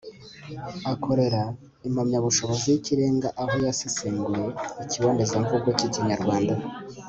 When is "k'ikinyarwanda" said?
5.77-6.55